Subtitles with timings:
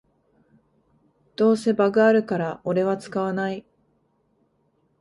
[1.35, 3.63] どうせバグあるからオレは使わない